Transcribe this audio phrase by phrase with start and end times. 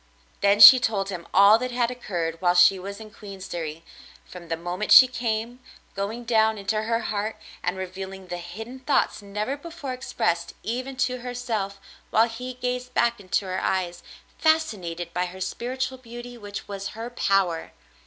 [0.39, 3.83] Then she told him all that had occurred while she was in Queensderry,
[4.25, 5.59] from the moment she came,
[5.93, 11.19] going down into her heart and revealing the hidden thoughts never before expressed even to
[11.19, 11.79] herself,
[12.09, 14.01] while he gazed back into her eyes
[14.39, 17.69] fascinated by her spiritual beauty which was her power.